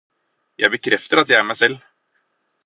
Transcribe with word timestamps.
Jeg 0.63 0.71
bekrefter 0.75 1.21
at 1.25 1.33
jeg 1.35 1.39
er 1.43 1.47
meg 1.51 1.61
selv. 1.61 1.77